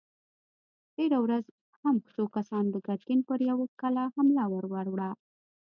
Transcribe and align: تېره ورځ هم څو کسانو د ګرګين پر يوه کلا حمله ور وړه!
تېره 0.93 1.17
ورځ 1.25 1.45
هم 1.81 1.95
څو 2.13 2.23
کسانو 2.35 2.69
د 2.73 2.77
ګرګين 2.87 3.19
پر 3.29 3.39
يوه 3.49 3.65
کلا 3.81 4.05
حمله 4.15 4.43
ور 4.53 4.65
وړه! 4.93 5.11